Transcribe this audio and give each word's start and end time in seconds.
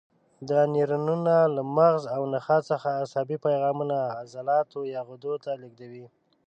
دا 0.49 0.59
نیورونونه 0.73 1.35
له 1.55 1.61
مغز 1.77 2.03
او 2.15 2.21
نخاع 2.33 2.61
څخه 2.71 2.87
عصبي 3.03 3.37
پیغامونه 3.45 3.97
عضلاتو 4.19 4.79
یا 4.93 5.01
غدو 5.07 5.33
ته 5.43 5.51
لېږدوي. 5.61 6.05